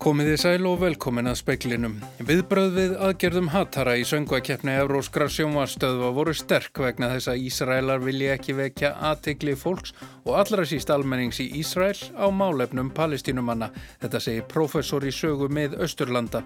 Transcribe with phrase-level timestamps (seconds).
[0.00, 1.98] Komiði sæl og velkomin að speiklinum.
[2.24, 8.38] Viðbröð við aðgerðum hatara í söngvakeppni Evróskra sjónvarstöðva voru sterk vegna þess að Ísraelar vilja
[8.38, 9.92] ekki vekja aðtegli fólks
[10.30, 13.70] og allra síst almennings í Ísrael á málefnum palestínumanna.
[13.98, 16.44] Þetta segir professor í sögu með Östurlanda.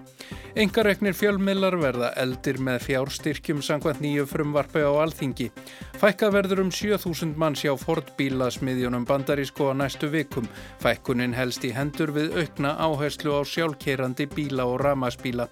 [0.57, 5.51] Engareknir fjölmiðlar verða eldir með fjárstyrkjum sangvænt nýju frumvarpi á alþingi.
[6.01, 10.49] Fækka verður um 7000 manns hjá Fordbíla smiðjunum bandarísko á næstu vikum.
[10.81, 15.45] Fækkunin helst í hendur við aukna áherslu á sjálfkeirandi bíla og ramaspíla.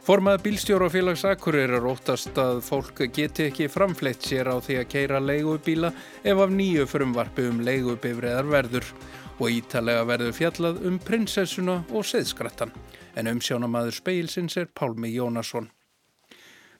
[0.00, 5.18] Formað bílstjórafélags Akureyri er óttast að fólk geti ekki framfleitt sér á því að keira
[5.20, 5.90] leigubíla
[6.24, 8.88] ef af nýju frumvarfi um leigubifriðar verður
[9.36, 12.72] og ítalega verður fjallað um prinsessuna og seðskrattan.
[13.12, 15.68] En umsjónamaður speilsins er Pálmi Jónasson.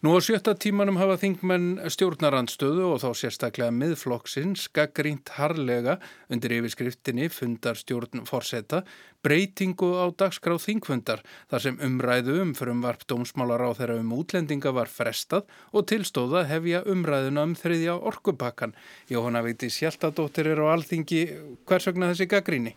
[0.00, 5.98] Nú á sjötta tímanum hafa þingmenn stjórnarandstöðu og þá sérstaklega miðflokksins gaggrínt harlega
[6.32, 8.80] undir yfirskriftinni fundar stjórn forsetta
[9.20, 11.20] breytingu á dagskráð þingfundar
[11.52, 15.44] þar sem umræðu um frumvarp dómsmálar á þeirra um útlendinga var frestað
[15.76, 18.72] og tilstóða hefja umræðuna um þriðja orkupakkan.
[19.12, 21.26] Jóhanna Víti Sjæltadóttir er á alþingi
[21.68, 22.72] hvers vegna þessi gaggríni?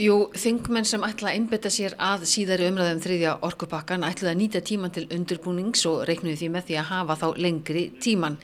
[0.00, 4.62] Jú, þingmenn sem ætla að einbetta sér að síðari umræðum þriðja orkupakkan ætlaði að nýta
[4.64, 8.38] tíman til undirbúnings og reiknuði því með því að hafa þá lengri tíman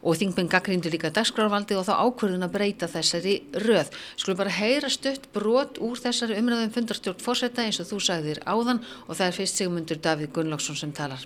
[0.00, 3.34] og þingmenn gaggrindu líka dagskrárvaldi og þá ákverðun að breyta þessari
[3.66, 3.92] röð.
[4.16, 8.80] Skulum bara heyra stutt brot úr þessari umræðum fundarstjórn fórsetta eins og þú sagðir áðan
[9.04, 11.20] og það er fyrst sigmundur Davíð Gunnlaugsson sem talar.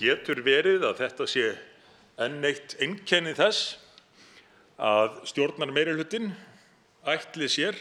[0.00, 1.46] Getur verið að þetta sé
[2.20, 3.76] enn eitt einnkenni þess
[4.80, 6.32] að stjórnar meirihlutin
[7.04, 7.76] ætli sér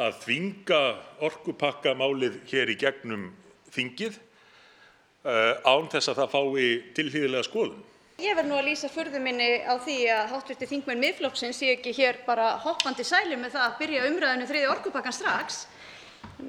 [0.00, 0.80] að þvinga
[1.28, 3.30] orkupakkamálið hér í gegnum
[3.74, 7.86] þingið uh, án þess að það fái tilhlýðilega skoðun.
[8.20, 11.94] Ég verð nú að lýsa furðu minni á því að hátvirti þingmenn miðflokksins sé ekki
[11.96, 15.62] hér bara hoppandi sæli með það að byrja umræðinu um þriði orkupakkan strax.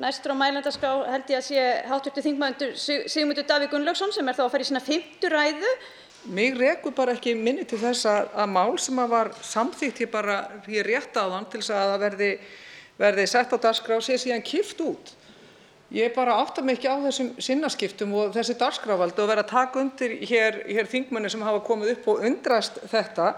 [0.02, 4.44] Næstur á mælendaskrá held ég að sé hátvirti þingmændur Sigmundur Davík Gunnlaugsson sem er þá
[4.46, 5.72] að fara í svona fymtur ræðu.
[6.32, 10.12] Mig rekur bara ekki minni til þess að, að mál sem að var samþýtt hér
[10.12, 10.36] bara
[10.68, 12.30] hér rétt á þann til þess að það verði
[13.02, 15.16] verði sett á dagskrá og sé síðan kift út.
[15.92, 19.82] Ég bara átta mig ekki á þessum sinnaskiptum og þessi dagskrávaldi og vera að taka
[19.82, 23.34] undir hér, hér þingmenni sem hafa komið upp og undrast þetta.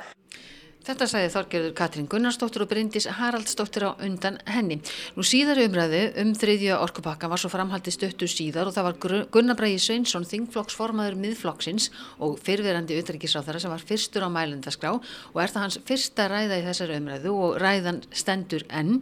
[0.83, 4.81] Þetta sagði Þorgerður Katrín Gunnarsdóttir og Bryndis Haraldsdóttir á undan henni.
[5.15, 8.97] Nú síðar umræðu um þriðja orkupakka var svo framhaldið stöttu síðar og það var
[9.31, 11.87] Gunnar Bræði Sveinsson, þingflokksformaður miðflokksins
[12.19, 16.67] og fyrverandi utryggisráþara sem var fyrstur á mælendaskrá og er það hans fyrsta ræða í
[16.67, 18.99] þessari umræðu og ræðan stendur enn.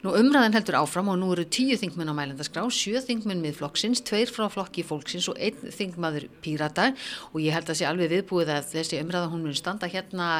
[0.00, 4.32] Nú umræðan heldur áfram og nú eru tíu þingmenn á mælendaskrá, sjö þingmenn miðflokksins, tveir
[4.32, 6.92] frá flokki fólksins og einn þingmaður pírata
[7.34, 10.30] og ég held að sé alveg viðbúið að þessi umræða hún mun standa hérna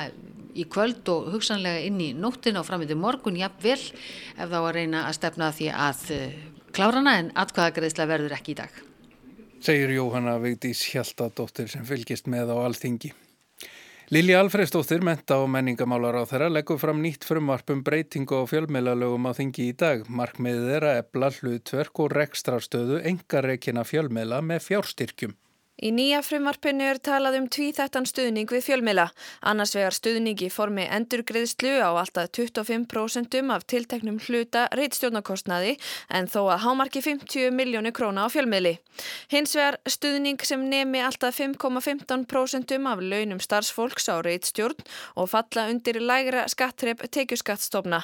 [0.59, 5.07] í kvöld og hugsanlega inn í nóttin á framöndi morgun jafnvel ef þá að reyna
[5.09, 6.37] að stefna því að uh,
[6.77, 8.83] klárana en atkvæðagreðsla verður ekki í dag.
[9.59, 13.11] Segir Jóhanna Vigdís Hjaltadóttir sem fylgist með á alþingi.
[14.15, 19.37] Lili Alfredsdóttir, menta og menningamálar á þeirra, leggur fram nýtt frumvarpum breytingu á fjölmiðlalögum á
[19.37, 20.07] þingi í dag.
[20.09, 25.35] Markmiðið er að ebla hlutverk og rekstrarstöðu engareikina fjölmiðla með fjárstyrkjum.
[25.79, 29.05] Í nýja frumarpinu er talað um tvíþættan stuðning við fjölmila,
[29.47, 35.77] annars vegar stuðning í formi endurgriðslu á alltaf 25% af tilteknum hluta reitstjórnarkostnaði
[36.11, 38.75] en þó að hámarki 50 miljónu króna á fjölmili.
[39.31, 44.83] Hins vegar stuðning sem nemi alltaf 5,15% af launum starfsfólks á reitstjórn
[45.15, 48.03] og falla undir lægra skattrepp tekjuskattstofna.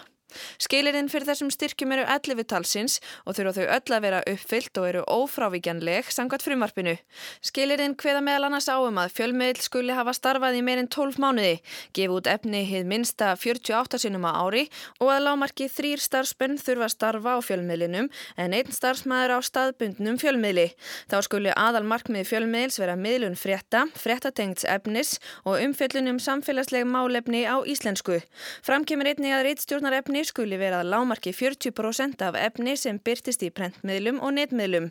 [0.63, 4.89] Skilirinn fyrir þessum styrkjum eru 11 talsins og þurfa þau öll að vera uppfyllt og
[4.89, 6.97] eru ófrávíkjanleg samkvæmt frumarpinu.
[7.45, 11.59] Skilirinn hveða meðal annars áum að fjölmiðl skuli hafa starfað í meirinn 12 mánuði,
[11.97, 14.67] gefa út efni hið minsta 48 sinum á ári
[15.01, 20.19] og að lámarki þrýr starfspenn þurfa að starfa á fjölmiðlinum en einn starfsmæður á staðbundnum
[20.21, 20.67] fjölmiðli.
[21.11, 27.61] Þá skuli aðal markmið fjölmiðls vera miðlun frétta, fréttatengts efnis og umfyllunum samfélagsleg málefni á
[27.69, 28.21] íslensku.
[28.65, 34.21] Framkemur einni að reitstjórnarefni skuli vera að lámarki 40% af efni sem byrtist í prentmiðlum
[34.25, 34.91] og netmiðlum.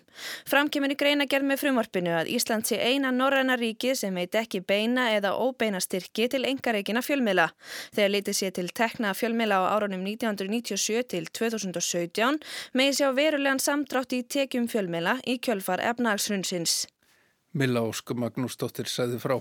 [0.49, 4.63] Framkemur í greina gerð með frumvarpinu að Ísland sé eina norræna ríki sem heit ekki
[4.65, 7.49] beina eða óbeina styrki til engareikina fjölmiðla.
[7.95, 12.41] Þegar litið sé til tekna fjölmiðla á árunum 1997 til 2017
[12.73, 16.83] með sjá verulegan samdrátt í tekjum fjölmiðla í kjölfar efnagsrunnsins.
[17.53, 19.37] Milla Ósk Magnúsdóttir sæði frá.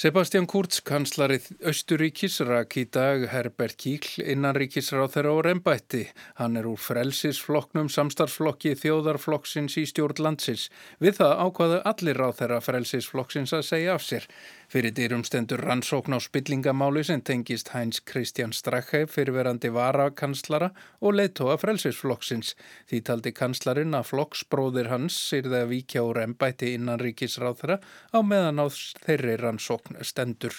[0.00, 6.00] Sebastian Kurz, kanslarið Östuríkis, rak í dag Herbert Kíkl innanríkisráð þeirra á reymbætti.
[6.38, 10.70] Hann er úr frelsisflokknum samstarflokki þjóðarflokksins í stjórn landsins.
[11.04, 14.30] Við það ákvaðu allir ráð þeirra frelsisflokksins að segja af sér.
[14.70, 20.70] Fyrir dýrum stendur rannsókn á spillingamáli sem tengist Hæns Kristján Strache fyrirverandi varakanslara
[21.02, 22.54] og leittóa frelsisflokksins.
[22.88, 27.80] Því taldi kanslarinn að flokksbróðir hans sýrði að víkja úr reymbætti innanríkisráð þeirra
[28.14, 30.54] á meðan á þeirri rannsókn stendur.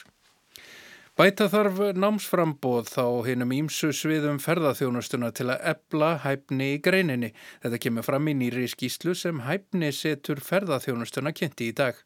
[1.20, 7.34] Bæta þarf námsframbóð þá hinnum ímsu sviðum ferðarþjónustuna til að ebla hæfni í greininni.
[7.62, 12.00] Þetta kemur fram í nýri skýslu sem hæfni setur ferðarþjónustuna kynnti í dag.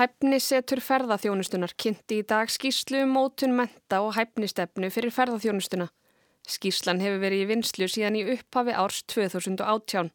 [0.00, 5.86] Hæfni setur ferðarþjónustunar kynnti í dag skýslu um mótun menta og hæfnistefnu fyrir ferðarþjónustuna.
[6.46, 10.10] Skýslan hefur verið í vinslu síðan í upphafi árs 2018.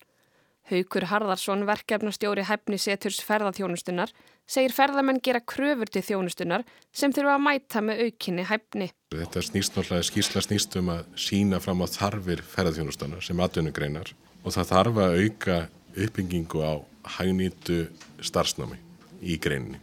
[0.69, 4.11] Haukur Harðarsson, verkefnastjóri hæfni seturs ferðarþjónustunar,
[4.47, 6.63] segir ferðamenn gera kröfur til þjónustunar
[6.93, 8.89] sem þurfa að mæta með aukinni hæfni.
[9.15, 14.13] Þetta snýst náttúrulega skýrsla snýst um að sína fram á þarfir ferðarþjónustunar sem atvinnugreinar
[14.43, 15.57] og það þarf að auka
[15.91, 16.73] uppbyggingu á
[17.17, 17.81] hagnýtu
[18.23, 18.77] starfsnámi
[19.21, 19.81] í greininni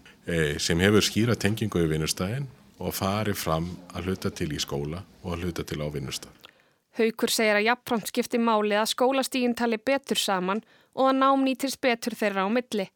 [0.60, 2.48] sem hefur skýra tengingu í vinnustæðin
[2.78, 6.37] og fari fram að hluta til í skóla og að hluta til á vinnustæð.
[6.98, 10.64] Haukur segir að jafnframt skipti máli að skólastígin tali betur saman
[10.98, 12.88] og að nám nýtist betur þeirra á milli.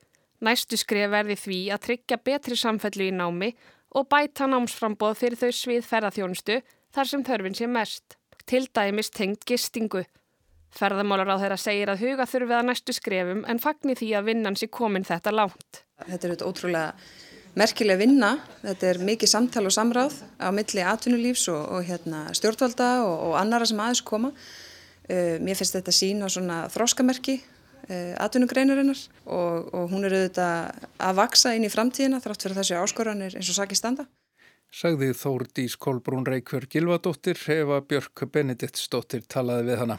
[0.42, 3.52] Næstu skrif verði því að tryggja betri samfellu í námi
[3.94, 6.58] og bæta námsframboð fyrir þau svið ferðarþjónustu
[6.96, 8.16] þar sem þörfin sé mest.
[8.42, 10.02] Til dæmis tengt gistingu.
[10.72, 14.58] Ferðamálar á þeirra segir að huga þurfið að næstu skrifum en fagni því að vinnan
[14.58, 15.84] sé komin þetta langt.
[16.02, 16.88] Þetta er auðvitað ótrúlega
[17.58, 18.34] merkileg vinna.
[18.62, 23.38] Þetta er mikið samtal og samráð á milli atvinnulífs og, og hérna, stjórnvalda og, og
[23.40, 24.32] annara sem aðeins koma.
[25.02, 31.18] Uh, mér finnst þetta sína svona þróskamerki uh, atvinnugreinarinnar og, og hún er auðvitað að
[31.18, 34.06] vaksa inn í framtíðina þrátt fyrir þessi áskoranir eins og saki standa.
[34.72, 39.98] Sagði Þórdís Kolbrún Reykjörg Gilvadóttir hefa Björk Benediktsdóttir talaði við hana.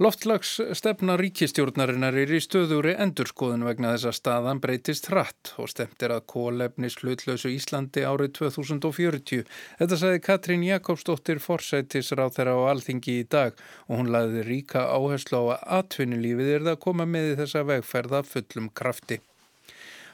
[0.00, 6.00] Loftlags stefna ríkistjórnarinnar er í stöðuri endurskoðun vegna þess að staðan breytist hratt og stemt
[6.06, 9.42] er að kólefnis hlutlausu Íslandi árið 2040.
[9.82, 15.44] Þetta sagði Katrín Jakobsdóttir forsættisráð þeirra á alþingi í dag og hún laði ríka áherslu
[15.44, 19.20] á að atvinnulífið er það að koma með þessa vegferða fullum krafti.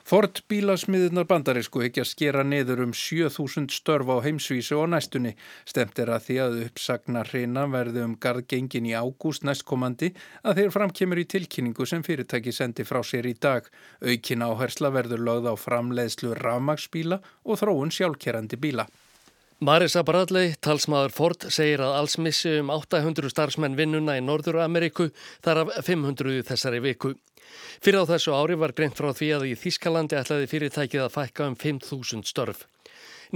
[0.09, 5.35] Ford bílasmiðunar bandarísku ekki að skera niður um 7000 störf á heimsvísu og næstunni.
[5.69, 10.15] Stemt er að því að uppsagna hreina verði um gardgengin í ágúst næstkomandi
[10.49, 13.69] að þeir framkemur í tilkynningu sem fyrirtæki sendi frá sér í dag.
[14.01, 18.89] Aukin áhersla verður lögð á framleiðslu ramagsbíla og þróun sjálfkerandi bíla.
[19.61, 25.11] Marisa Bradley, talsmaður Ford, segir að alls missi um 800 starfsmenn vinnuna í Norður Ameríku,
[25.45, 27.19] þar af 500 þessari viku.
[27.85, 31.49] Fyrir á þessu ári var greint frá því að í Þískalandi ætlaði fyrirtækið að fækka
[31.49, 32.67] um 5.000 störf.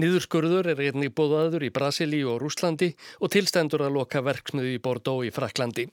[0.00, 5.26] Niðurskurður er einnig bóðaður í Brasilíu og Rúslandi og tilstendur að loka verksmiðu í Bordeaux
[5.28, 5.90] í Fraklandi.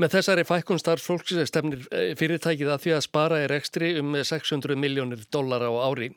[0.00, 1.84] Með þessari fækkun starfsfólks stefnir
[2.18, 6.08] fyrirtækið að því að spara er ekstri um 600 miljónir dólar á ári.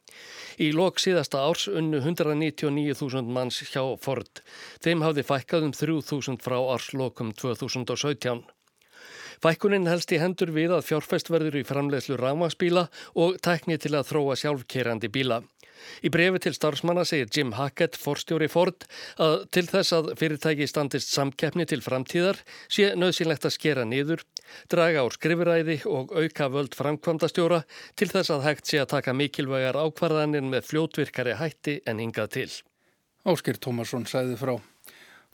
[0.64, 4.42] Í lok síðasta árs unnu 199.000 manns hjá Ford.
[4.80, 8.46] Þeim hafði fækkað um 3.000 frá árslokum 2017.
[9.44, 14.10] Fækkunin helst í hendur við að fjárfest verður í framleiðslu rámagsbíla og tækni til að
[14.12, 15.42] þróa sjálfkerandi bíla.
[16.06, 18.86] Í brefi til starfsmanna segir Jim Hackett, forstjóri Ford,
[19.22, 22.40] að til þess að fyrirtæki standist samkeppni til framtíðar
[22.72, 24.24] sé nöðsynlegt að skera niður,
[24.72, 27.64] draga á skrifuræði og auka völd framkvamdastjóra
[28.00, 32.50] til þess að hægt sé að taka mikilvægar ákvarðanir með fljótvirkari hætti en hingað til.
[33.26, 34.58] Áskir Tómasson sæði frá.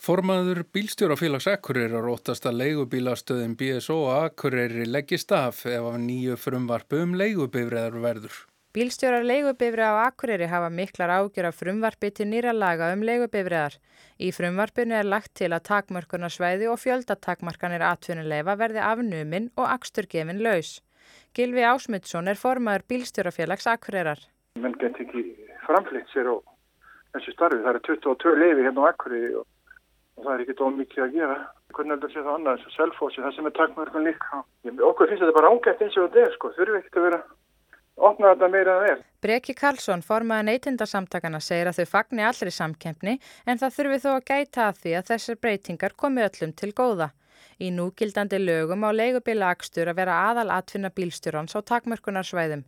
[0.01, 7.13] Formaður bílstjórafélags Akureyrar óttast að leigubílastöðin BSO Akureyri leggist af ef af nýju frumvarpu um
[7.21, 8.39] leigubifræðar verður.
[8.73, 13.77] Bílstjórar leigubifræða á Akureyri hafa miklar ágjör af frumvarpi til nýra laga um leigubifræðar.
[14.17, 20.79] Í frumvarpinu er lagt til að takmörkunarsvæði og fjöldatakmarkanir atvinnuleifa verði afnumin og aksturgefin laus.
[21.37, 24.25] Gilvi Ásmundsson er formaður bílstjórafélags Akureyrar.
[24.57, 25.27] Menn get ekki
[25.69, 26.41] framflitt sér og
[27.13, 27.61] þessu starfi.
[27.61, 29.45] Það eru 22 leifi hérna á Akureyri og
[30.17, 31.37] og það er ekkert ómikið að gera.
[31.71, 34.41] Hvernig heldur sé það annað eins og selfósi, það sem er takkmörgum líka.
[34.89, 36.51] Okkur finnst þetta bara ágætt eins og þetta er, sko.
[36.57, 37.21] Þurfi ekkert að vera
[38.01, 38.99] opna þetta meira en er.
[39.21, 44.27] Breki Karlsson, formaði neytindasamtakana, segir að þau fagni allri samkempni en það þurfi þó að
[44.31, 47.11] gæta að því að þessar breytingar komi öllum til góða.
[47.61, 52.63] Í núgildandi lögum á leigubíla akstur að vera aðal atfinna bílstjórans á takmörkunarsvæðum.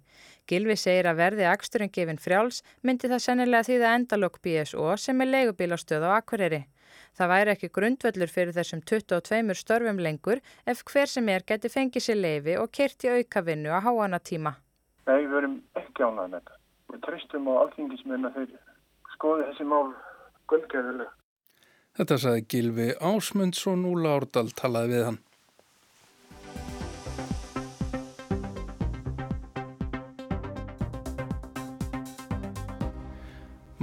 [0.49, 5.25] Gilvi segir að verði aksturinn gefin frjáls myndi það sennilega því það endalokk BSO sem
[5.25, 6.61] er leigubílastöð á Akureyri.
[7.17, 12.07] Það væri ekki grundvöllur fyrir þessum 22 störfum lengur ef hver sem er geti fengið
[12.07, 14.55] sér leifi og kert í aukavinnu á háana tíma.
[15.07, 16.59] Nei, við verum ekki ánað með þetta.
[16.93, 18.55] Við treystum á alþingismenn að þeir
[19.15, 19.93] skoði þessi mál
[20.51, 21.11] gunngeðuleg.
[21.93, 25.19] Þetta saði Gilvi Ásmundsson og Lárdal talaði við hann.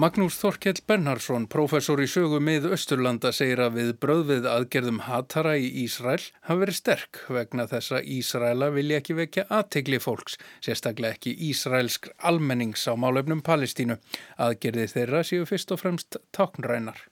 [0.01, 5.67] Magnús Þorkell Bernhardsson, professor í sögu mið Östurlanda, segir að við bröðvið aðgerðum hatara í
[5.83, 11.37] Ísræl hafi verið sterk vegna þess að Ísræla vilja ekki vekja aðtegli fólks, sérstaklega ekki
[11.51, 14.01] Ísrælsk almennings á málefnum Palestínu.
[14.41, 17.10] Aðgerði þeirra séu fyrst og fremst táknrænar.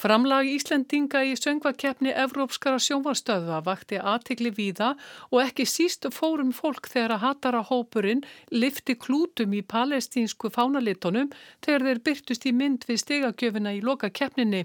[0.00, 4.94] Framlag Íslendinga í söngvakeppni Evrópskara sjónvarstöða vakti aðtikli víða
[5.28, 11.28] og ekki síst fórum fólk þegar að hatara hópurinn lifti klútum í palestínsku fánalitunum
[11.66, 14.62] þegar þeir byrtust í mynd við stegagjöfina í loka keppninni.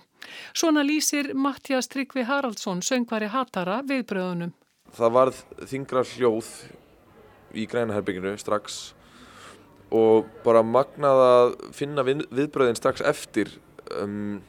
[0.55, 4.55] Svona lýsir Mattias Tryggvi Haraldsson söngvari hatara viðbröðunum.
[4.95, 6.55] Það varð þingra hljóð
[7.51, 8.93] í grænaherbygginu strax
[9.91, 13.57] og bara magnað að finna viðbröðin strax eftir
[13.99, 14.39] um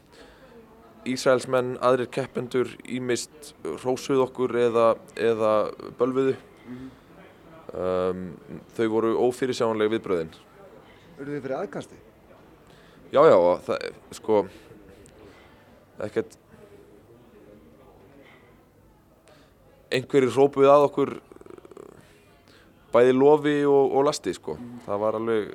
[1.06, 3.52] Ísraelsmenn, aðrir keppendur ímist
[3.84, 5.52] rósuð okkur eða, eða
[5.98, 6.34] bölfuðu.
[6.66, 6.88] Mm.
[7.76, 8.25] Um,
[8.76, 10.32] þau voru ófyrirsjánlega viðbröðin.
[11.16, 11.98] Eru þið fyrir aðkasti?
[13.12, 13.36] Já, já,
[13.66, 13.84] það
[14.18, 14.40] sko
[16.06, 16.34] ekkert
[19.94, 21.12] einhverjir rópuð að okkur
[22.94, 24.56] bæði lofi og, og lasti sko.
[24.58, 24.82] Mm.
[24.86, 25.54] Það var alveg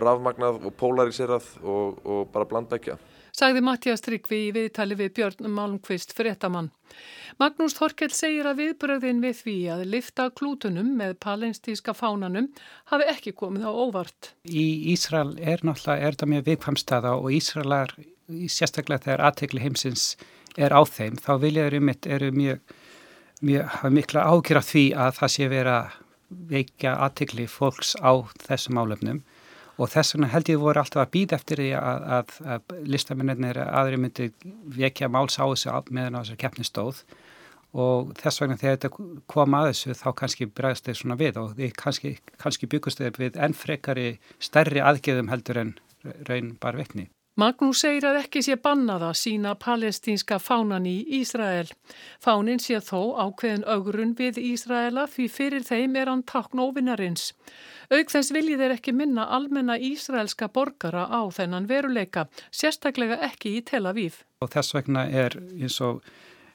[0.00, 3.08] rafmagnað og polariserað og, og bara blanda ekki að.
[3.32, 6.68] Sagði Mattias Tryggvi í viðtali við Björn Malmqvist fréttamann.
[7.40, 12.50] Magnús Þorkell segir að viðbröðin við því að lifta klútunum með palestíska fánanum
[12.92, 14.34] hafi ekki komið á óvart.
[14.44, 17.96] Í Ísrael er náttúrulega er þetta mjög vikfamstaða og Ísraelar,
[18.52, 20.06] sérstaklega þegar aðtegli heimsins
[20.60, 22.60] er á þeim, þá viljaður um mitt eru mjög,
[23.40, 25.78] mjög mikla ágjur af því að það sé vera
[26.52, 28.12] veikja aðtegli fólks á
[28.44, 29.24] þessum álefnum
[29.82, 33.60] og þess vegna held ég voru alltaf að býða eftir því að, að, að listamennir
[33.64, 34.30] aðri myndi
[34.78, 37.02] vekja máls á þessu meðan á þessar keppnistóð
[37.72, 38.90] og þess vegna þegar þetta
[39.32, 42.12] kom að þessu þá kannski bregðast þau svona við og þið kannski,
[42.42, 44.08] kannski byggust þau við enn frekari
[44.38, 45.74] stærri aðgeðum heldur en
[46.28, 47.08] raun bar veikni.
[47.32, 51.70] Magnús segir að ekki sé bannað að sína palestínska fánan í Ísrael.
[52.20, 57.30] Fánin sé þó ákveðin augrun við Ísraela því fyrir þeim er hann takn óvinnarins.
[57.88, 63.64] Auk þess viljið þeir ekki minna almenna ísraelska borgara á þennan veruleika, sérstaklega ekki í
[63.64, 64.20] Tel Aviv.
[64.44, 66.04] Og þess vegna er eins og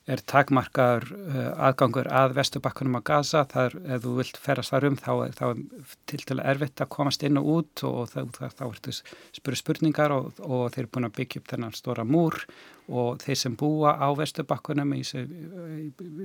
[0.07, 1.37] er takmarkaður uh,
[1.67, 3.43] aðgangur að vestubakkunum á Gaza.
[3.51, 5.61] Þar, ef þú vilt ferast þar um, þá, þá er
[6.07, 10.69] til dæla erfitt að komast inn og út og þá, ertu spuru spurningar og, og
[10.71, 12.39] þeir eru búin að byggja upp þennan stóra múr
[12.87, 15.03] og þeir sem búa á vestubakkunum í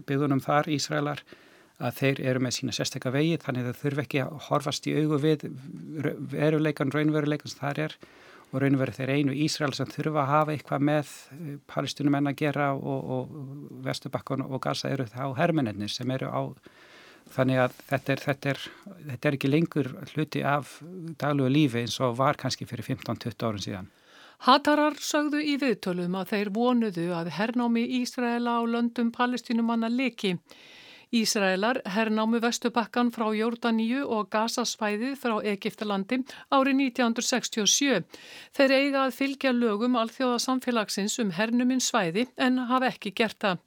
[0.07, 1.25] byggðunum þar, Ísraelar,
[1.83, 4.95] að þeir eru með sína sérstakka vegi þannig að þau þurfi ekki að horfast í
[5.01, 5.47] augu við
[6.31, 7.97] veruleikan, raunveruleikan sem þar er
[8.53, 12.19] og raun og verið þeir einu Ísrael sem þurfa að hafa eitthvað með eh, palestunum
[12.19, 13.37] enn að gera og, og
[13.87, 16.43] Vestubakkon og Gaza eru þá hermennir sem eru á
[17.33, 18.63] þannig að þetta er, þetta, er,
[19.09, 20.77] þetta er ekki lengur hluti af
[21.21, 23.91] daglugu lífi eins og var kannski fyrir 15-20 árun síðan.
[24.43, 30.35] Hatarar sögðu í viðtölum að þeir vonuðu að hernámi Ísraela á löndum palestinumanna leki.
[31.13, 38.07] Ísraelar hernámu Vestubakkan frá Jórdaníu og Gazasvæðið frá Egiptalandi árið 1967.
[38.57, 43.61] Þeir eiga að fylgja lögum alþjóða samfélagsins um hernuminn svæði en hafa ekki gert það.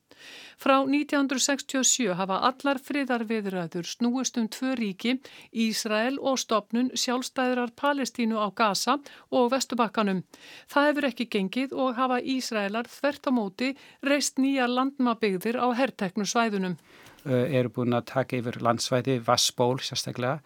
[0.58, 5.18] Frá 1967 hafa allar friðarviðræður snúist um tvö ríki,
[5.54, 8.98] Ísrael og stopnun sjálfstæðrar Palestínu á Gaza
[9.30, 10.26] og Vestubakkanum.
[10.72, 16.26] Það hefur ekki gengið og hafa Ísraelar þvert á móti reist nýja landmabigðir á herrteknu
[16.26, 16.80] svæðunum.
[16.80, 20.40] Eh, eru búin að taka yfir landsvæði, vassból sérstaklega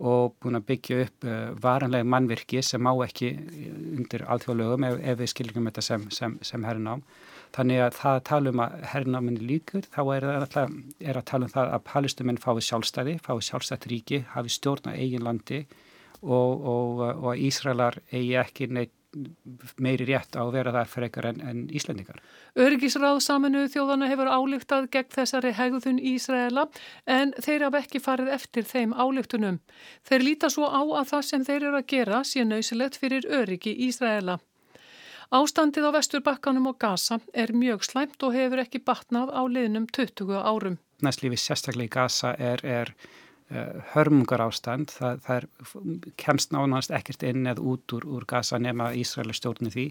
[0.00, 3.34] og búin að byggja upp uh, varanlega mannvirki sem má ekki
[3.98, 7.02] undir alþjóðlögum ef, ef við skiljum þetta sem, sem, sem hernám.
[7.52, 10.74] Þannig að það að tala um að hernáminni líkur, þá er það alltaf
[11.10, 14.92] er að tala um það að palestuminn fái sjálfstæði, fái sjálfstætt ríki, hafi stjórn á
[14.94, 15.64] eigin landi
[16.22, 18.94] og, og, og Ísraelar eigi ekki neitt
[19.82, 22.20] meiri rétt á að vera þar frekar en, en Íslandingar.
[22.58, 26.68] Örgisráð saminu þjóðana hefur álygtað gegn þessari hegðun Ísraela
[27.10, 29.58] en þeir hafa ekki farið eftir þeim álygtunum.
[30.06, 33.74] Þeir líta svo á að það sem þeir eru að gera sé nöysilegt fyrir öryggi
[33.88, 34.38] Ísraela.
[35.30, 40.38] Ástandið á vesturbakkanum og Gaza er mjög slæmt og hefur ekki batnað á liðnum 20
[40.42, 40.78] árum.
[41.06, 42.90] Næstlífi sérstaklega í Gaza er, er
[43.94, 45.46] hörmungar ástand, það, það er,
[46.20, 49.86] kemst nánast ekkert inn eða út úr, úr Gaza nema Ísraeli stjórnir því.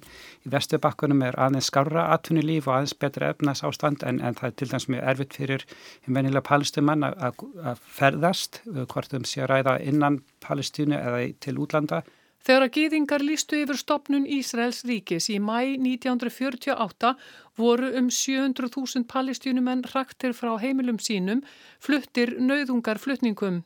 [0.48, 4.56] Í Vesturbakkunum er aðeins skarra atvinnulíf og aðeins betra efnas ástand en, en það er
[4.62, 5.66] til dæmis mjög erfitt fyrir
[6.08, 12.04] venilega palestimann að ferðast, eh, hvort um sé að ræða innan Palestínu eða til útlanda.
[12.40, 17.12] Þegar að gýðingar lístu yfir stopnun Ísraels ríkis í mæ 1948
[17.60, 21.44] voru um 700.000 palestínumenn raktir frá heimilum sínum
[21.84, 23.60] fluttir nauðungar flutningum.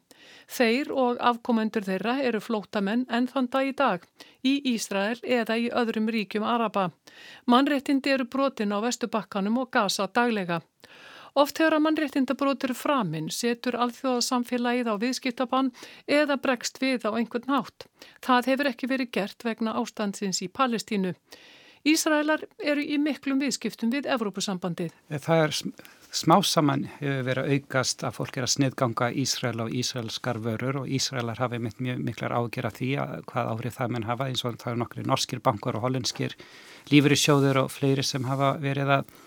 [0.57, 4.05] Þeir og afkomendur þeirra eru flótamenn enn þann dag í dag
[4.41, 6.89] í Ísrael eða í öðrum ríkjum Araba.
[7.45, 10.61] Mannréttindi eru brotin á Vestubakkanum og Gaza daglega.
[11.33, 15.71] Oft þegar að mannréttindabrótur framinn setur alþjóðasamfélagið á viðskiptabann
[16.05, 17.87] eða bregst við á einhvern nátt.
[18.21, 21.15] Það hefur ekki verið gert vegna ástandsins í Palestínu.
[21.83, 24.93] Ísraelar eru í miklum viðskiptum við Evrópusambandið.
[25.09, 25.57] Það er
[26.13, 30.87] smá saman hefur verið aukast að fólk er að sniðganga Ísrael og Ísraelskar vörur og
[30.87, 34.61] Ísraelar hafi mjög miklar ágjör af því að hvað áhrif það menn hafa eins og
[34.61, 36.37] það er nokkri norskir bankar og hollenskir
[36.93, 39.17] lífurissjóður og fleiri sem hafa verið að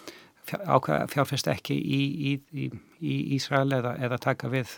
[0.47, 2.01] fjárfest ekki í,
[2.31, 2.67] í,
[3.01, 4.73] í, Ísrael eða, eða taka við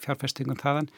[0.00, 0.88] fjárfestingum þaðan.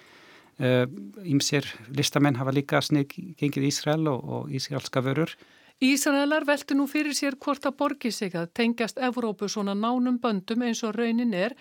[1.26, 5.34] Ímsir uh, listamenn hafa líka snið gengið Ísrael og, og Ísraelska vörur.
[5.82, 10.62] Ísraelar velti nú fyrir sér hvort að borgi sig að tengjast Evrópu svona nánum böndum
[10.62, 11.56] eins og raunin er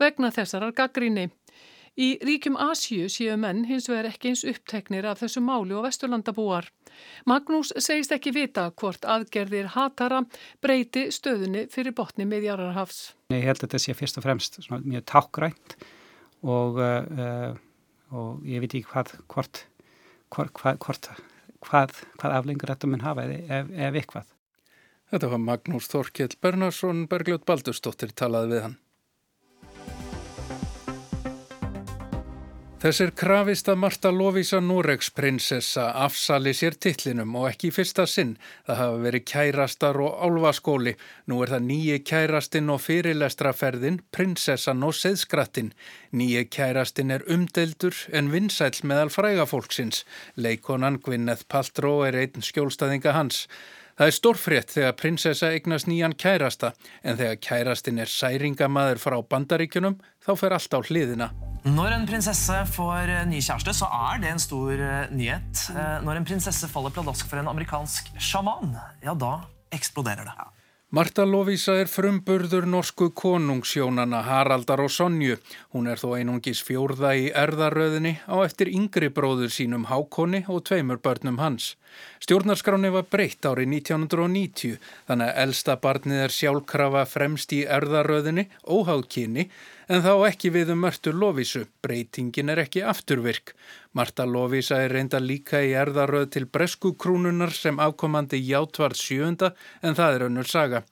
[0.00, 1.28] vegna þessarar gaggríni.
[1.98, 6.68] Í ríkjum Asju séu menn hins vegar ekki eins uppteknir af þessu máli og vesturlandabúar.
[7.26, 10.20] Magnús segist ekki vita hvort aðgerðir hatara
[10.62, 13.16] breyti stöðunni fyrir botni miðjararhafs.
[13.34, 15.76] Ég held að þetta sé fyrst og fremst mjög tákgrænt
[16.46, 17.58] og, uh,
[18.14, 19.64] og ég veit ekki hvað, hvort,
[20.30, 21.12] hvort, hvort,
[21.66, 24.34] hvað, hvað aflengur þetta mun hafa ef, ef eitthvað.
[25.08, 28.82] Þetta var Magnús Þorkjell Bernarsson, Bergljótt Baldurstóttir talaði við hann.
[32.78, 38.36] Þessir krafist að Marta Lovisa Noregs prinsessa afsali sér titlinum og ekki í fyrsta sinn.
[38.68, 40.92] Það hafa verið kærastar og álvaskóli.
[41.26, 45.72] Nú er það nýji kærastinn og fyrirlestraferðin, prinsessan og seðskrattin.
[46.14, 50.04] Nýji kærastinn er umdeldur en vinsæl meðal frægafólksins.
[50.38, 53.48] Leikonan Gwyneth Paltrow er einn skjólstaðinga hans.
[53.98, 59.98] Það er stórfrétt þegar prinsessa eignast nýjan kærasta en þegar kærastinn er særingamaður frá bandaríkunum
[60.22, 61.32] þá fer allt á hliðina.
[61.68, 65.64] Når en prinsesse får eh, ny kjæreste, så er det en stor eh, nyhet.
[65.74, 69.40] Eh, når en prinsesse faller pladask for en amerikansk sjaman, ja, da
[69.74, 70.48] eksploderer det.
[70.96, 75.36] Marta Lovisa er frumburður norsku konungsjónana Haraldar og Sonju.
[75.76, 81.02] Hún er þó einungis fjórða í erðaröðinni á eftir yngri bróður sínum Hákonni og tveimur
[81.04, 81.74] börnum hans.
[82.18, 84.78] Stjórnarskráni var breytt árið 1990
[85.08, 89.48] þannig að elsta barnið er sjálfkrafa fremst í erðaröðinni, óháðkynni,
[89.88, 91.64] en þá ekki við um Mörtur Lovísu.
[91.84, 93.54] Breytingin er ekki afturvirk.
[93.96, 99.96] Marta Lovísa er reynda líka í erðaröð til bresku krúnunar sem afkomandi játvarð sjöunda en
[99.98, 100.82] það er önnur saga.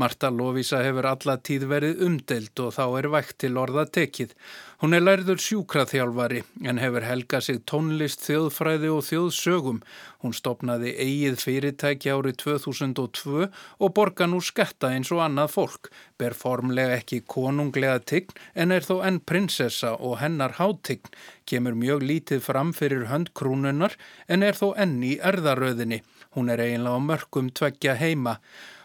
[0.00, 4.32] Marta Lovísa hefur alla tíð verið umdelt og þá er vægt til orða tekið.
[4.78, 9.80] Hún er lærður sjúkraþjálfari en hefur helgað sig tónlist, þjóðfræði og þjóðsögum.
[10.22, 15.90] Hún stopnaði eigið fyrirtæki árið 2002 og borga nú sketta eins og annað fólk.
[16.14, 21.10] Ber formlega ekki konunglega tign en er þó enn prinsessa og hennar hátign.
[21.42, 23.98] Kemur mjög lítið fram fyrir hönd krúnunnar
[24.30, 26.04] en er þó enn í erðaröðinni.
[26.38, 28.38] Hún er eiginlega á mörgum tveggja heima.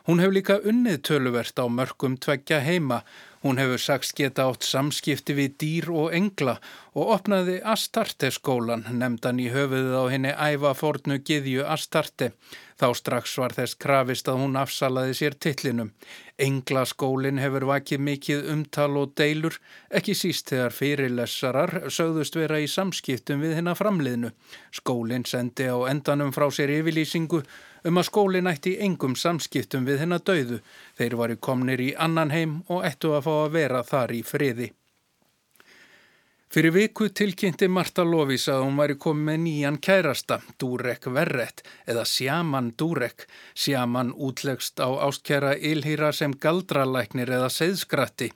[0.09, 3.03] Hún hefur líka unnið töluvert á mörgum tveggja heima.
[3.43, 6.53] Hún hefur sagst geta átt samskipti við dýr og engla
[6.95, 12.31] og opnaði Astarte skólan, nefndan í höfuðið á henni æfa fornu giðju Astarte.
[12.83, 15.93] Þá strax var þess krafist að hún afsalaði sér tillinum.
[16.35, 19.55] Englaskólin hefur vakið mikið umtal og deilur,
[19.87, 24.33] ekki síst þegar fyrirlessarar sögðust vera í samskiptum við hennar framliðnu.
[24.75, 27.39] Skólin sendi á endanum frá sér yfirlýsingu
[27.87, 30.59] um að skólin ætti engum samskiptum við hennar dauðu.
[30.99, 34.73] Þeir varu komnir í annan heim og ættu að fá að vera þar í friði.
[36.53, 42.03] Fyrir viku tilkynnti Marta Lovís að hún væri komið með nýjan kærasta, Durek Verret, eða
[42.05, 43.25] Sjaman Durek.
[43.57, 48.29] Sjaman útlegst á ástkjara Ilhýra sem galdralæknir eða seðskratti.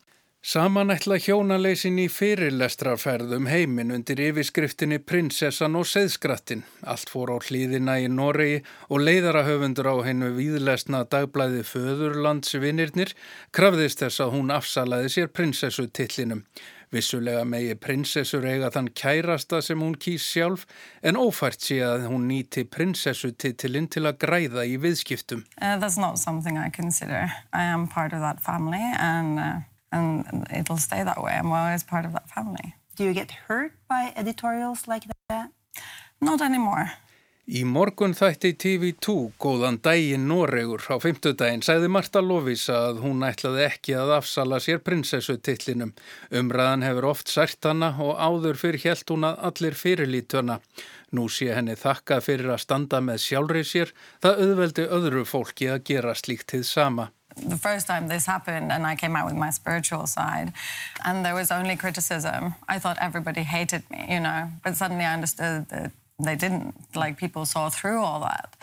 [0.48, 6.64] Saman ætla hjónaleysin í fyrirlestraferðum heiminn undir yfirskriftinni Prinsessan og Seðskrattin.
[6.88, 13.14] Allt fór á hlýðina í Noregi og leiðarahöfundur á hennu víðlesna dagblæði Föðurlandsvinnirnir
[13.52, 16.46] krafðist þess að hún afsalaði sér prinsessutillinum.
[16.94, 20.68] Vissulega megi prinsessur eiga þann kærasta sem hún kýs sjálf
[21.04, 25.44] en ófært sé að hún nýti prinsessutitillin til að græða í viðskiptum.
[25.62, 27.32] Uh, that's not something I consider.
[27.52, 29.40] I am part of that family and...
[29.40, 29.58] Uh
[29.92, 31.34] and it'll stay that way.
[31.34, 32.76] I'm always part of that family.
[32.96, 35.52] Do you get hurt by editorials like that?
[36.20, 36.92] Not anymore.
[37.48, 43.62] Í morgun þætti TV2 góðan dægin Noregur á fymtudaginn sagði Marta Lovisa að hún ætlaði
[43.64, 45.94] ekki að afsala sér prinsessutitlinum.
[46.28, 50.58] Umræðan hefur oft sært hana og áður fyrir helt hún að allir fyrirlítuna.
[51.16, 55.86] Nú sé henni þakka fyrir að standa með sjálfrið sér, það auðveldi öðru fólki að
[55.88, 57.14] gera slíkt til sama.
[57.38, 60.52] The first time this happened and I came out with my spiritual side
[61.06, 65.14] and there was only criticism, I thought everybody hated me, you know, but suddenly I
[65.14, 68.56] understood that they didn't like people saw through all that.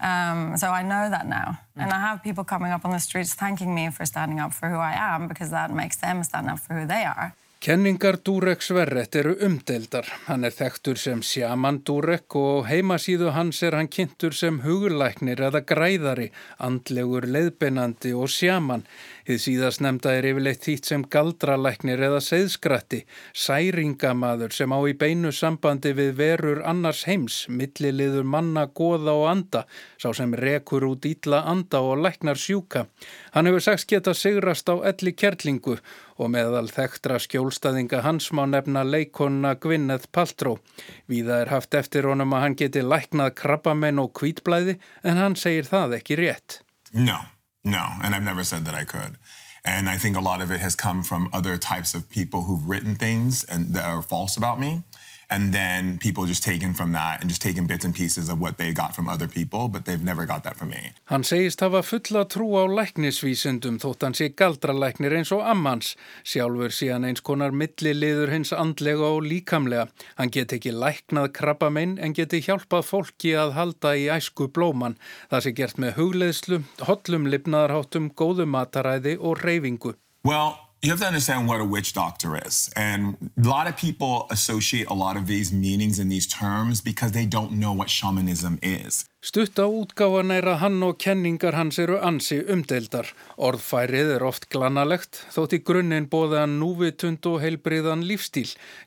[0.00, 1.58] Um, so i know that now.
[1.76, 1.82] Mm.
[1.84, 4.68] and i have people coming up on the streets thanking me for standing up for
[4.68, 8.62] who i am because that makes them stand up for who they are Kenningar Durek
[8.62, 10.06] Sverret eru umdeildar.
[10.28, 15.64] Hann er þekktur sem sjaman Durek og heimasíðu hans er hann kynntur sem hugurlæknir eða
[15.66, 16.28] græðari,
[16.62, 18.86] andlegur leiðbeinandi og sjaman.
[19.26, 23.02] Þið síðast nefnda er yfirleitt þýtt sem galdralæknir eða seðskratti,
[23.34, 29.66] særingamaður sem á í beinu sambandi við verur annars heims, milliliður manna, goða og anda,
[29.98, 32.86] sá sem rekur út ítla anda og læknar sjúka.
[33.34, 38.82] Hann hefur sagst geta sigrast á elli kjerlingu og meðal þekktra skjólstaðinga hans má nefna
[38.82, 40.58] leikonna Gwyneth Paltrow.
[41.06, 45.70] Víða er haft eftir honum að hann geti læknað krabbamenn og kvítblæði en hann segir
[45.70, 46.62] það ekki rétt.
[46.90, 47.22] No.
[47.64, 49.18] No, and I've never said that I could.
[49.64, 52.68] And I think a lot of it has come from other types of people who've
[52.68, 54.82] written things and that are false about me.
[55.30, 58.56] And then people just taken from that and just taken bits and pieces of what
[58.58, 60.92] they got from other people but they've never got that from me.
[61.04, 65.94] Hann segist hafa fulla trú á læknisvísundum þótt hann sé galdralæknir eins og ammans.
[66.24, 69.88] Sjálfur sé hann eins konar milliliður hins andlega og líkamlega.
[70.16, 74.98] Hann get ekki læknað krabbamein en geti hjálpað fólki að halda í æsku blóman.
[75.30, 79.94] Það sé gert með hugleðslu, hollum lifnaðarháttum, góðu mataræði og reyfingu.
[80.24, 82.70] Well, you have to understand what a witch doctor is.
[82.76, 87.12] And a lot of people associate a lot of these meanings and these terms because
[87.12, 89.08] they don't know what shamanism is.
[89.28, 93.10] Stutta útgáfan er að hann og kenningar hans eru ansi umdeildar.
[93.36, 98.46] Orðfærið er oft glanalegt, þótt í grunninn bóða hann núvitund og heilbriðan lífstíl.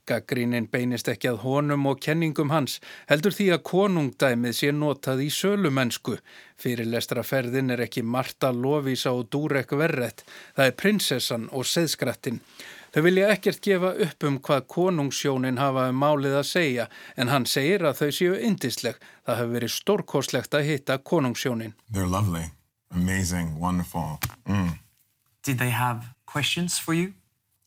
[0.09, 2.79] Gaggrínin beinist ekki að honum og kenningum hans,
[3.11, 6.17] heldur því að konungdæmið sé notað í sölumennsku.
[6.57, 10.25] Fyrirlestraferðin er ekki Marta Lovisa og Durek Verret,
[10.57, 12.41] það er prinsessan og seðskrattin.
[12.91, 17.45] Þau vilja ekkert gefa upp um hvað konungssjónin hafa um málið að segja en hann
[17.47, 18.97] segir að þau séu indisleg.
[19.23, 21.73] Það hefur verið stórkoslegt að hitta konungssjónin.
[21.87, 22.51] They're lovely,
[22.91, 24.19] amazing, wonderful.
[24.45, 24.79] Mm.
[25.43, 27.13] Did they have questions for you?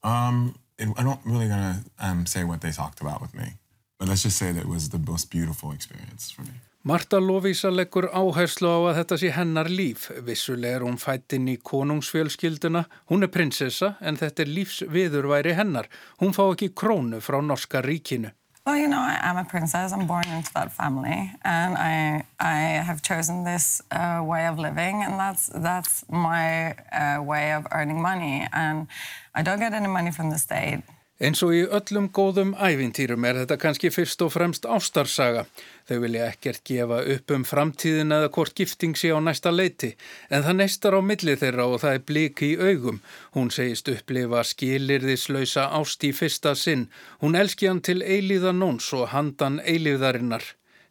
[0.02, 3.56] Um, it, I don't really gonna um, say what they talked about with me.
[3.98, 6.60] But let's just say that it was the most beautiful experience for me.
[6.87, 10.11] Marta Lovísa leggur áherslu á að þetta sé hennar líf.
[10.20, 12.83] Vissuleg er hún fættinn í konungsfjölskylduna.
[13.09, 15.88] Hún er prinsessa en þetta er lífsviðurværi hennar.
[16.20, 18.35] Hún fá ekki krónu frá norska ríkinu.
[18.66, 19.92] Well, you know, I'm a princess.
[19.94, 25.03] I'm born into that family, and I I have chosen this uh, way of living,
[25.05, 28.47] and that's that's my uh, way of earning money.
[28.53, 28.88] And
[29.35, 30.83] I don't get any money from the state.
[31.22, 35.44] Eins og í öllum góðum ævintýrum er þetta kannski fyrst og fremst ástarsaga.
[35.87, 39.92] Þau vilja ekkert gefa upp um framtíðin eða hvort gifting sé á næsta leiti,
[40.27, 42.98] en það neistar á milli þeirra og það er bliki í augum.
[43.38, 46.88] Hún segist upplifa skilirðislausa ást í fyrsta sinn.
[47.22, 50.42] Hún elski hann til eilíðan nóns og handan eilíðarinnar.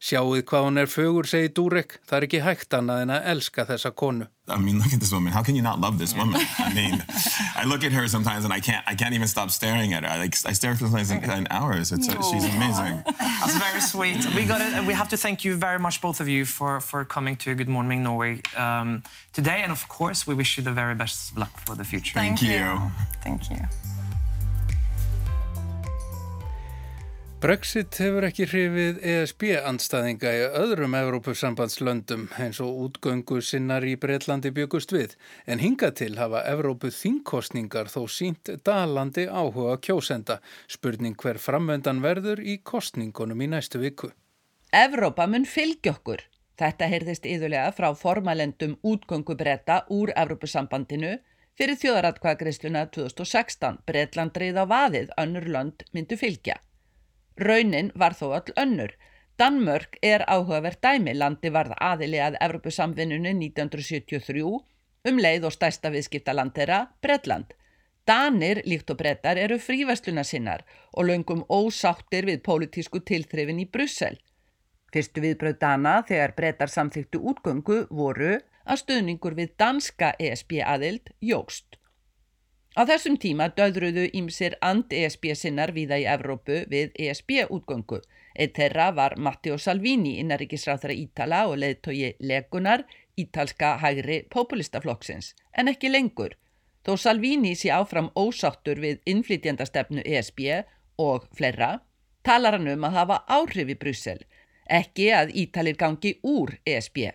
[0.04, 1.94] Sjáuð hvað hún er fögur, segi Durek.
[2.04, 4.26] Það er ekki hægt annað en að elska þessa konu.
[4.46, 5.32] I mean, look at this woman.
[5.32, 6.42] How can you not love this woman?
[6.58, 7.02] I mean,
[7.56, 10.10] I look at her sometimes and I can't, I can't even stop staring at her.
[10.10, 11.90] I, like, I stare for sometimes in hours.
[11.90, 12.20] It's, no.
[12.20, 13.02] she's amazing.
[13.18, 14.20] That's very sweet.
[14.34, 14.84] We got it.
[14.84, 17.70] We have to thank you very much, both of you, for, for coming to Good
[17.70, 19.62] Morning Norway um, today.
[19.62, 22.12] And of course, we wish you the very best luck for the future.
[22.12, 22.58] Thank, thank you.
[22.58, 22.90] you.
[23.22, 24.03] Thank you.
[27.44, 34.94] Brexit hefur ekki hrifið ESB-andstæðinga í öðrum Evrópusambandslöndum eins og útgöngu sinnar í Breitlandi byggust
[34.96, 35.12] við,
[35.44, 40.38] en hinga til hafa Evrópu þingkostningar þó sínt dalandi áhuga kjósenda.
[40.72, 44.14] Spurning hver framvendan verður í kostningunum í næstu viku.
[44.72, 46.24] Evrópa mun fylgja okkur.
[46.56, 51.18] Þetta heyrðist yðurlega frá formalendum útgöngu breyta úr Evrópusambandinu
[51.60, 53.82] fyrir þjóðaratkvæðagreisluna 2016.
[53.84, 56.63] Breitland reyða vaðið, önnur lönd myndu fylgja.
[57.36, 58.94] Raunin var þó all önnur.
[59.38, 64.44] Danmörk er áhugavert dæmi landi varð aðili að Evropasamvinnunni 1973
[65.10, 67.52] um leið og stærsta viðskiptaland þeirra, Bredland.
[68.06, 74.18] Danir, líkt og brettar, eru fríversluna sinnar og löngum ósáttir við pólitísku tilþrifin í Brussel.
[74.92, 81.80] Fyrstu viðbröð Dana þegar brettar samþýttu útgöngu voru að stuðningur við danska ESB aðild jógst.
[82.74, 88.00] Á þessum tíma döðruðu ímsir and-ESB sinnar viða í Evrópu við ESB-útgöngu
[88.34, 92.82] Eitt þeirra var Matteo Salvini, innaríkisráþara Ítala og leðtogi legunar
[93.16, 96.34] ítalska hægri populistaflokksins, en ekki lengur.
[96.84, 100.40] Þó Salvini sé áfram ósáttur við innflytjandastefnu ESB
[100.98, 101.78] og fleira,
[102.26, 104.18] talar hann um að hafa áhrif í Brussel,
[104.66, 107.12] ekki að Ítalir gangi úr ESB.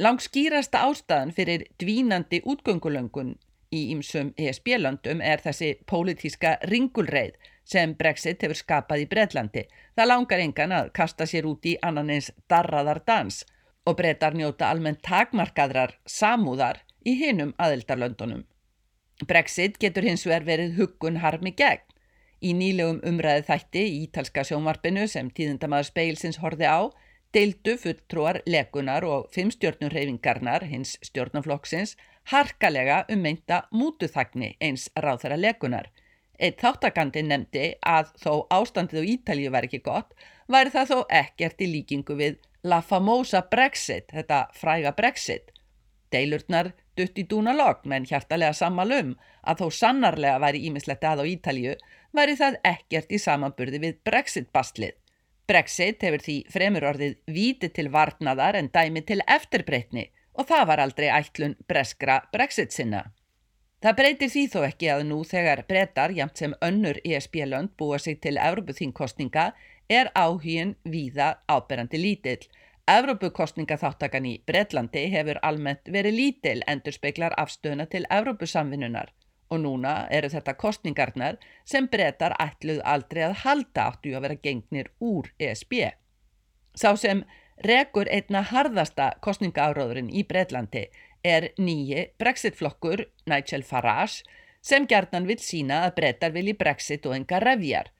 [0.00, 3.34] Langskýrasta ástæðan fyrir dvínandi útgöngulöngun
[3.70, 7.36] í ymsum ESB-löndum er þessi pólitíska ringulreið
[7.70, 9.64] sem Brexit hefur skapað í Breitlandi.
[9.96, 13.44] Það langar engan að kasta sér út í annan eins darraðar dans
[13.86, 18.44] og breytar njóta almennt takmarkaðrar samúðar í hinum aðildarlöndunum.
[19.26, 21.86] Brexit getur hins vegar verið huggun harmi gegn.
[22.40, 26.88] Í nýlegum umræði þætti í ítalska sjónvarpinu sem tíðindamaður speilsins horfi á,
[27.36, 31.96] deildu fulltrúar legunar og fimmstjórnum reyfingarnar hins stjórnaflokksins
[32.30, 35.88] harkalega um meinta mútuþagni eins ráð þeirra legunar.
[36.40, 40.14] Eitt þáttakandi nefndi að þó ástandið á Ítalju var ekki gott,
[40.48, 45.50] væri það þó ekkert í líkingu við La Famosa Brexit, þetta fræga Brexit.
[46.12, 51.30] Deilurnar dutt í dúna logg menn hjartalega sammalum að þó sannarlega væri ímislegt að á
[51.34, 51.74] Ítalju
[52.16, 54.96] væri það ekkert í samanburði við Brexit-bastlið.
[55.50, 60.06] Brexit hefur því fremur orðið víti til varnaðar en dæmi til eftirbreytni
[60.40, 63.02] og það var aldrei ætlun breskra Brexit sinna.
[63.80, 68.18] Það breytir því þó ekki að nú þegar breytar jamt sem önnur ESB-lönd búa sig
[68.24, 69.46] til Evropuþingkostninga
[69.88, 72.44] er áhugin víða áberandi lítill.
[72.90, 79.12] Evrópukostningaþáttakan í Breitlandi hefur almennt verið lítil endur speiklar afstöðuna til Evrópusamvinnunar
[79.50, 84.90] og núna eru þetta kostningarnar sem brettar ætluð aldrei að halda áttu að vera gengnir
[85.00, 85.74] úr ESB.
[86.74, 87.24] Sá sem
[87.66, 90.86] rekur einna harðasta kostningaáróðurinn í Breitlandi
[91.26, 94.24] er nýji Brexit-flokkur Nigel Farage
[94.64, 97.90] sem gerðnan vil sína að brettar vilji Brexit og enga revjar.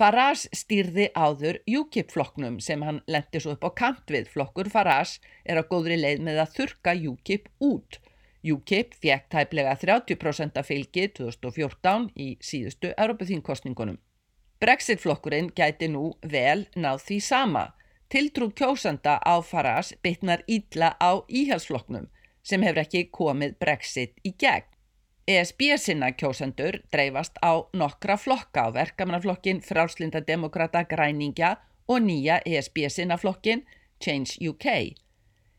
[0.00, 4.30] Farage stýrði áður UKIP-flokknum sem hann lendi svo upp á kant við.
[4.32, 8.00] Flokkur Farage er á góðri leið með að þurka UKIP út.
[8.42, 14.00] UKIP fjekk tæplega 30% af fylgi 2014 í síðustu Europafínkostningunum.
[14.62, 17.64] Brexit-flokkurinn gæti nú vel náð því sama.
[18.12, 22.10] Tiltrú kjósanda á Farage bytnar ítla á íhalsflokknum
[22.44, 24.66] sem hefur ekki komið Brexit í gegn.
[25.24, 31.54] ESB sinna kjósendur dreifast á nokkra flokka á verkamannaflokkin, frálslinda demokrata, græningja
[31.88, 33.64] og nýja ESB sinna flokkin,
[34.04, 34.92] Change UK.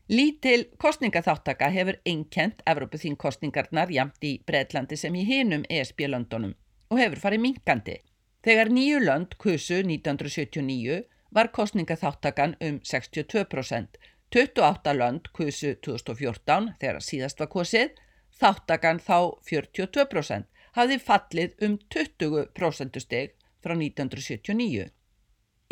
[0.08, 6.54] Lítil kostningaþáttaka hefur einkent Evropaþínkostningarnar jamt í Breitlandi sem í hinum ESB-löndunum
[6.90, 7.98] og hefur farið minkandi.
[8.46, 11.02] Þegar nýju lönd kusu 1979
[11.34, 13.86] var kostningaþáttakan um 62%,
[14.30, 17.94] 28 lönd kusu 2014 þegar síðast var kosið,
[18.40, 19.18] þáttakan þá
[19.50, 20.44] 42%,
[20.74, 24.90] hafði fallið um 20% steg frá 1979.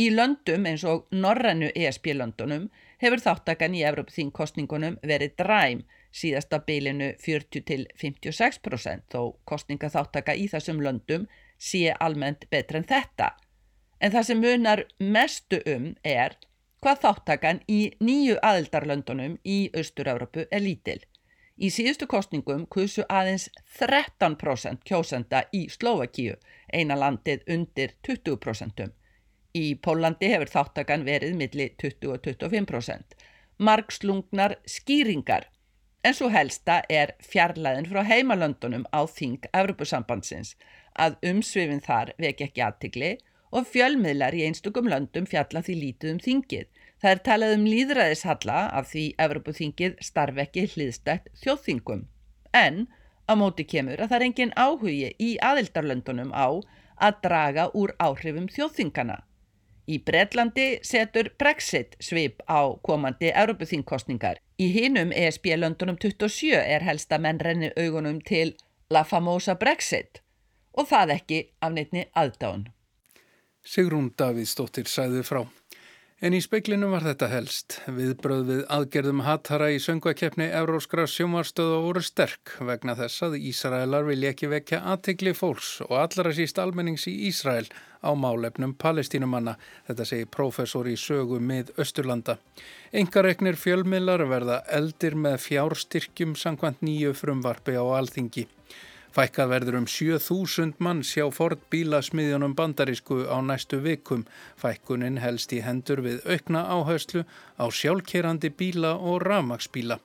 [0.01, 2.69] Í löndum eins og norrænu ESB-löndunum
[3.03, 10.81] hefur þáttakan í Evropþínkostningunum verið dræm síðasta beilinu 40 til 56% þó kostningaþáttaka í þessum
[10.85, 11.27] löndum
[11.59, 13.33] sé almennt betra en þetta.
[14.03, 16.35] En það sem munar mestu um er
[16.83, 20.99] hvað þáttakan í nýju aðildarlöndunum í Östur-Európu er lítil.
[21.63, 23.47] Í síðustu kostningum kusu aðeins
[23.79, 26.35] 13% kjósenda í Slovakíu,
[26.75, 28.89] eina landið undir 20%.
[29.55, 33.19] Í Pólandi hefur þáttakan verið milli 20 og 25%.
[33.63, 35.47] Markslungnar skýringar,
[36.03, 40.57] en svo helsta er fjarlæðin frá heimalöndunum á þing Evropasambandsins
[40.99, 43.29] að umsvifin þar veki ekki aðtigli og
[43.61, 46.67] fjölmiðlar í einstökum löndum fjalla því lítið um þingið.
[47.03, 52.07] Það er talað um líðræðishalla af því Evropaþingið starf ekki hliðstætt þjóðþingum.
[52.57, 52.87] En
[53.29, 56.49] á móti kemur að það er engin áhugi í aðildarlöndunum á
[57.03, 59.21] að draga úr áhrifum þjóðþingana.
[59.91, 64.39] Í Breitlandi setur Brexit svip á komandi Európuþingkostningar.
[64.63, 68.55] Í hinum ESB-löndunum 27 er helsta mennrenni augunum til
[68.95, 70.23] La Famosa Brexit
[70.73, 72.71] og það ekki af neittni aðdáðun.
[73.63, 75.45] Sigrún Davíðsdóttir sæði frá.
[76.23, 77.77] En í speiklinum var þetta helst.
[77.91, 84.31] Viðbröð við aðgerðum hattara í söngvakeppni Euróskra sjómarstöðu voru sterk vegna þess að Ísraelar vilja
[84.31, 87.67] ekki vekja aðtegli fólks og allra síst almennings í Ísrael
[88.07, 89.57] á málefnum palestínumanna.
[89.91, 92.39] Þetta segir professor í sögu mið Östurlanda.
[92.95, 98.47] Engareiknir fjölmiðlar verða eldir með fjárstyrkjum sangkvæmt nýju frumvarfi á alþingi.
[99.13, 104.23] Fækkað verður um 7000 mann sjá Ford bílasmiðjunum bandarísku á næstu vikum.
[104.57, 107.27] Fækkunin helst í hendur við aukna áherslu
[107.61, 109.99] á sjálfkerandi bíla og ramagsbíla.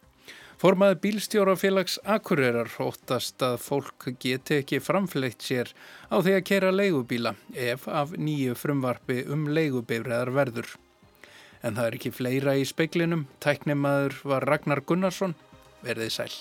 [0.59, 5.71] Formaði bílstjórafélags Akureyrar óttast að fólk geti ekki framfleitt sér
[6.11, 10.75] á því að kera leigubíla ef af nýju frumvarfi um leigubifræðar verður.
[11.63, 13.27] En það er ekki fleira í speiklinum.
[13.39, 15.37] Tæknimaður var Ragnar Gunnarsson.
[15.85, 16.33] Verðið sæl.